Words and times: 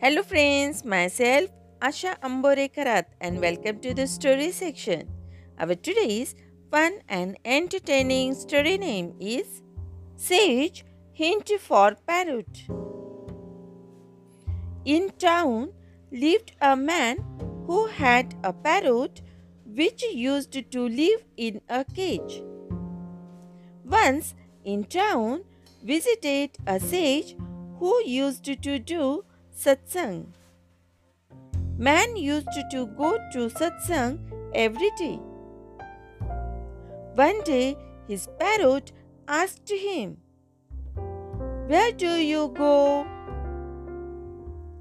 Hello 0.00 0.22
friends, 0.22 0.84
myself 0.84 1.50
Asha 1.82 2.16
Ambore 2.20 2.72
Karat 2.72 3.08
and 3.20 3.40
welcome 3.40 3.80
to 3.80 3.92
the 3.92 4.06
story 4.06 4.52
section. 4.52 5.08
Our 5.58 5.74
today's 5.74 6.36
fun 6.70 7.00
and 7.08 7.36
entertaining 7.44 8.36
story 8.36 8.78
name 8.78 9.16
is 9.18 9.60
Sage 10.14 10.84
Hint 11.12 11.50
for 11.58 11.96
Parrot. 12.06 12.60
In 14.84 15.10
town 15.18 15.72
lived 16.12 16.52
a 16.60 16.76
man 16.76 17.24
who 17.66 17.86
had 17.86 18.36
a 18.44 18.52
parrot 18.52 19.20
which 19.64 20.04
used 20.04 20.52
to 20.70 20.88
live 20.88 21.24
in 21.36 21.60
a 21.68 21.84
cage. 21.84 22.40
Once 23.84 24.36
in 24.64 24.84
town 24.84 25.42
visited 25.82 26.50
a 26.68 26.78
sage 26.78 27.36
who 27.80 28.00
used 28.04 28.44
to 28.44 28.78
do 28.78 29.24
satsang. 29.58 30.26
Man 31.86 32.16
used 32.16 32.56
to 32.70 32.86
go 32.98 33.10
to 33.32 33.48
satsang 33.60 34.18
every 34.54 34.90
day. 35.00 35.18
One 37.14 37.42
day 37.42 37.76
his 38.06 38.28
parrot 38.38 38.92
asked 39.26 39.70
him, 39.70 40.18
Where 41.66 41.90
do 41.92 42.12
you 42.30 42.54
go? 42.56 43.06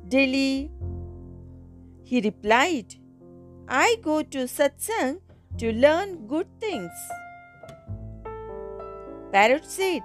Daily. 0.07 0.71
He 2.03 2.21
replied, 2.21 2.95
I 3.67 3.97
go 4.03 4.21
to 4.21 4.47
satsang 4.55 5.19
to 5.57 5.73
learn 5.73 6.27
good 6.27 6.47
things. 6.59 6.91
Parrot 9.31 9.65
said, 9.65 10.03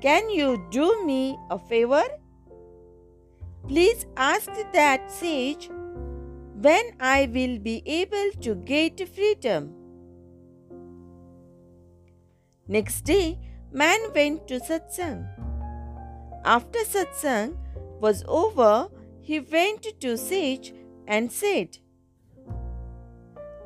Can 0.00 0.30
you 0.30 0.66
do 0.70 1.04
me 1.04 1.38
a 1.50 1.58
favor? 1.58 2.04
Please 3.66 4.04
ask 4.16 4.50
that 4.74 5.10
sage 5.10 5.70
when 6.60 6.90
I 7.00 7.30
will 7.32 7.58
be 7.58 7.82
able 7.86 8.30
to 8.42 8.54
get 8.56 9.08
freedom. 9.08 9.72
Next 12.68 13.02
day, 13.02 13.38
man 13.72 14.00
went 14.14 14.46
to 14.48 14.60
satsang. 14.60 15.26
After 16.44 16.78
satsang 16.80 17.56
was 18.00 18.22
over, 18.28 18.88
he 19.22 19.40
went 19.40 19.86
to 20.00 20.18
sage 20.18 20.74
and 21.08 21.32
said, 21.32 21.78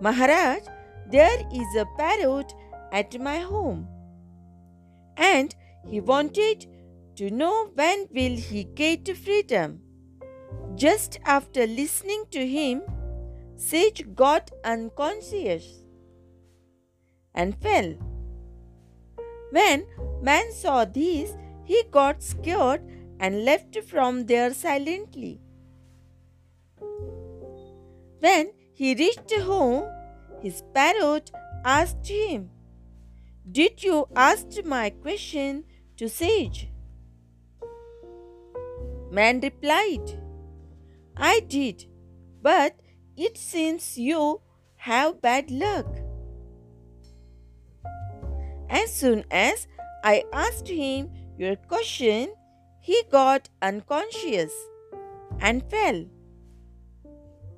Maharaj, 0.01 0.63
there 1.11 1.41
is 1.53 1.77
a 1.77 1.87
parrot 1.97 2.55
at 2.93 3.21
my 3.21 3.39
home. 3.39 3.89
And 5.17 5.53
he 5.85 6.01
wanted 6.01 6.67
to 7.17 7.31
know 7.33 7.71
when 7.75 8.07
will 8.13 8.37
he 8.37 8.63
get 8.63 9.17
freedom. 9.17 9.81
Just 10.75 11.19
after 11.25 11.67
listening 11.67 12.25
to 12.31 12.47
him, 12.47 12.83
Sage 13.57 14.05
got 14.15 14.51
unconscious 14.65 15.83
and 17.35 17.57
fell. 17.61 17.95
When 19.51 19.87
man 20.23 20.53
saw 20.53 20.85
this, 20.85 21.35
he 21.65 21.83
got 21.91 22.23
scared 22.23 22.83
and 23.19 23.45
left 23.45 23.79
from 23.85 24.27
there 24.27 24.55
silently. 24.55 25.41
When 28.21 28.53
he 28.75 28.95
reached 28.95 29.33
home, 29.33 29.85
his 30.41 30.63
parrot 30.75 31.31
asked 31.65 32.07
him, 32.07 32.51
Did 33.51 33.83
you 33.83 34.07
ask 34.15 34.65
my 34.65 34.91
question 34.91 35.65
to 35.97 36.09
Sage? 36.09 36.71
Man 39.11 39.41
replied, 39.41 40.21
I 41.19 41.41
did, 41.41 41.85
but 42.41 42.77
it 43.17 43.37
seems 43.37 43.99
you 43.99 44.41
have 44.77 45.21
bad 45.21 45.51
luck. 45.51 45.87
As 48.71 48.93
soon 48.93 49.25
as 49.31 49.67
I 50.05 50.25
asked 50.33 50.69
him 50.69 51.11
your 51.37 51.57
question, 51.57 52.35
he 52.81 53.03
got 53.11 53.49
unconscious 53.61 54.53
and 55.41 55.69
fell. 55.69 56.05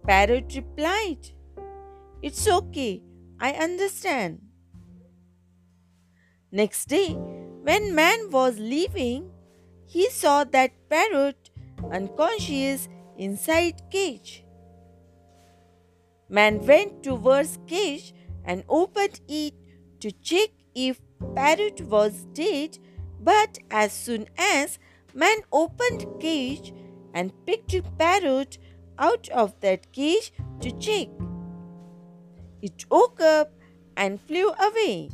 Parrot 0.06 0.54
replied, 0.56 1.28
It's 2.22 2.48
okay, 2.48 3.02
I 3.38 3.52
understand. 3.52 4.40
Next 6.50 6.86
day, 6.86 7.10
when 7.62 7.94
man 7.94 8.30
was 8.30 8.58
leaving, 8.58 9.30
he 9.86 10.08
saw 10.08 10.44
that 10.44 10.72
parrot 10.88 11.50
unconscious 11.92 12.88
inside 13.20 13.82
cage. 13.90 14.44
Man 16.30 16.64
went 16.66 17.02
towards 17.02 17.58
cage 17.66 18.14
and 18.44 18.64
opened 18.68 19.20
it 19.28 19.54
to 20.00 20.10
check 20.10 20.48
if 20.74 21.00
parrot 21.34 21.82
was 21.82 22.24
dead, 22.32 22.78
but 23.20 23.58
as 23.70 23.92
soon 23.92 24.26
as 24.38 24.78
man 25.12 25.38
opened 25.52 26.06
cage 26.18 26.72
and 27.12 27.32
picked 27.44 27.76
parrot 27.98 28.56
out 28.98 29.28
of 29.28 29.60
that 29.60 29.92
cage 29.92 30.32
to 30.60 30.70
check, 30.78 31.08
it 32.62 32.86
woke 32.90 33.20
up 33.20 33.52
and 33.98 34.18
flew 34.20 34.48
away. 34.68 35.10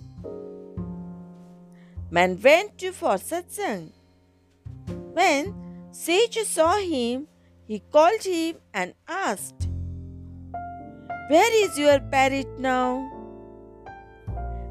Man 2.10 2.38
went 2.40 2.78
to 2.78 2.92
for 2.92 3.16
satsang. 3.16 3.90
When 5.12 5.54
Sage 5.90 6.44
saw 6.44 6.76
him, 6.76 7.26
he 7.66 7.80
called 7.92 8.22
him 8.22 8.56
and 8.72 8.94
asked, 9.08 9.68
Where 11.28 11.64
is 11.64 11.78
your 11.78 12.00
parrot 12.00 12.58
now? 12.58 13.10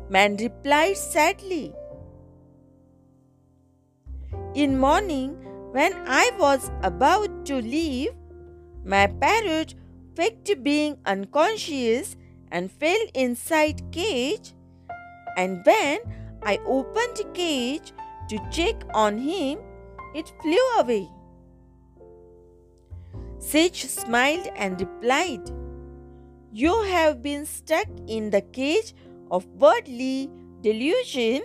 Man 0.09 0.37
replied 0.37 0.97
sadly, 0.97 1.73
In 4.53 4.77
morning, 4.77 5.33
when 5.71 5.93
I 6.07 6.31
was 6.39 6.71
about 6.83 7.45
to 7.47 7.55
leave, 7.55 8.11
my 8.85 9.07
parrot 9.07 9.75
faked 10.15 10.63
being 10.63 10.97
unconscious 11.05 12.15
and 12.51 12.71
fell 12.71 13.05
inside 13.13 13.81
cage 13.91 14.53
and 15.35 15.65
when 15.65 15.99
I 16.43 16.59
opened 16.65 17.21
cage 17.33 17.91
to 18.29 18.39
check 18.51 18.75
on 18.93 19.17
him, 19.17 19.59
it 20.13 20.31
flew 20.41 20.65
away. 20.79 21.09
Sage 23.45 23.85
smiled 23.85 24.47
and 24.55 24.81
replied, 24.81 25.51
You 26.51 26.81
have 26.83 27.21
been 27.21 27.45
stuck 27.45 27.85
in 28.07 28.31
the 28.31 28.41
cage 28.41 28.95
of 29.29 29.45
worldly 29.45 30.31
delusion 30.61 31.43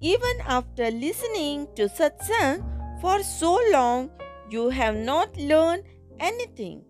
even 0.00 0.40
after 0.44 0.90
listening 0.90 1.68
to 1.76 1.88
satsang 1.88 2.64
for 3.00 3.22
so 3.22 3.60
long 3.70 4.10
you 4.50 4.70
have 4.70 4.96
not 4.96 5.36
learned 5.36 5.84
anything. 6.18 6.82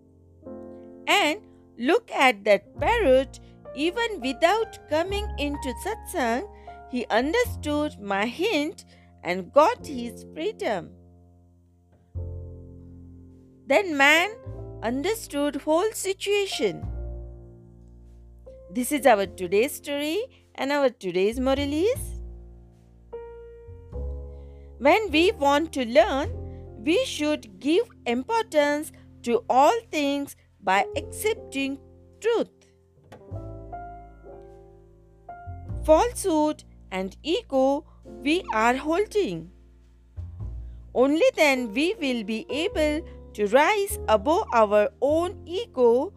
And 1.06 1.40
look 1.78 2.10
at 2.10 2.44
that 2.44 2.80
parrot, 2.80 3.40
even 3.76 4.22
without 4.22 4.78
coming 4.88 5.28
into 5.38 5.74
satsang, 5.84 6.48
he 6.90 7.04
understood 7.10 8.00
my 8.00 8.24
hint 8.24 8.86
and 9.22 9.52
got 9.52 9.86
his 9.86 10.24
freedom. 10.34 10.92
Then 13.66 13.96
man 13.96 14.30
understood 14.82 15.56
whole 15.56 15.90
situation. 15.92 16.86
This 18.70 18.92
is 18.92 19.06
our 19.06 19.26
today's 19.26 19.74
story 19.74 20.24
and 20.54 20.72
our 20.72 20.90
today's 20.90 21.40
moral 21.40 21.72
is 21.72 22.14
when 24.78 25.10
we 25.10 25.32
want 25.32 25.72
to 25.74 25.86
learn, 25.86 26.30
we 26.84 27.04
should 27.06 27.58
give 27.58 27.86
importance 28.04 28.92
to 29.22 29.42
all 29.48 29.72
things 29.90 30.36
by 30.62 30.84
accepting 30.96 31.78
truth. 32.20 32.50
Falsehood 35.84 36.64
and 36.90 37.16
ego 37.22 37.84
we 38.22 38.44
are 38.52 38.74
holding. 38.74 39.50
Only 40.94 41.30
then 41.34 41.72
we 41.72 41.94
will 42.00 42.22
be 42.24 42.44
able 42.50 43.06
to 43.34 43.46
rise 43.48 43.98
above 44.08 44.46
our 44.52 44.88
own 45.00 45.40
ego 45.44 46.12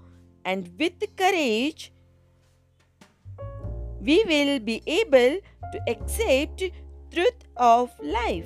and 0.45 0.71
with 0.79 1.03
courage 1.17 1.91
we 4.01 4.23
will 4.25 4.59
be 4.59 4.81
able 4.85 5.39
to 5.73 5.81
accept 5.87 6.63
truth 7.11 7.43
of 7.57 7.91
life. 8.01 8.45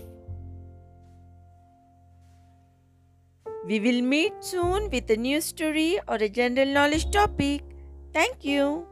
We 3.68 3.80
will 3.80 4.02
meet 4.02 4.34
soon 4.44 4.90
with 4.90 5.10
a 5.12 5.18
new 5.18 5.40
story 5.40 6.00
or 6.08 6.16
a 6.16 6.30
general 6.30 6.68
knowledge 6.68 7.12
topic. 7.12 7.62
Thank 8.14 8.44
you. 8.44 8.88